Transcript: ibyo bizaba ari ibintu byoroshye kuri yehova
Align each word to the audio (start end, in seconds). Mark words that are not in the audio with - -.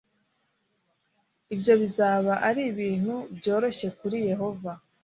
ibyo 1.53 1.73
bizaba 1.81 2.33
ari 2.47 2.61
ibintu 2.71 3.15
byoroshye 3.37 3.87
kuri 3.99 4.17
yehova 4.29 4.71